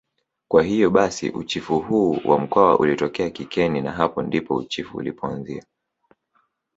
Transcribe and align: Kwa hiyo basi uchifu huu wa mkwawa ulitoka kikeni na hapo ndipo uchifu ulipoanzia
Kwa 0.47 0.63
hiyo 0.63 0.89
basi 0.89 1.29
uchifu 1.29 1.79
huu 1.79 2.21
wa 2.25 2.39
mkwawa 2.39 2.79
ulitoka 2.79 3.29
kikeni 3.29 3.81
na 3.81 3.91
hapo 3.91 4.21
ndipo 4.21 4.55
uchifu 4.55 4.97
ulipoanzia 4.97 5.65